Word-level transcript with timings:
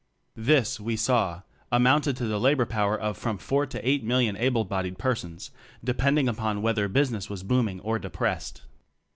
This 0.41 0.79
we 0.79 0.95
saw 0.95 1.43
amounted 1.71 2.17
to 2.17 2.25
the 2.25 2.39
labor 2.39 2.65
power 2.65 2.99
of 2.99 3.19
from 3.19 3.37
four 3.37 3.67
to 3.67 3.87
eight 3.87 4.03
million 4.03 4.35
able 4.35 4.63
bodied 4.63 4.97
persons, 4.97 5.51
depending 5.83 6.27
upon 6.27 6.63
whether 6.63 6.87
business 6.87 7.29
was 7.29 7.43
booming 7.43 7.79
or 7.81 7.99
depressed. 7.99 8.63